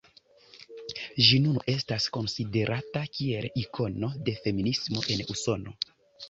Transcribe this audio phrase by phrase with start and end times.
[1.27, 5.77] Ĝi nun estas konsiderata kiel ikono de feminismo en Usono.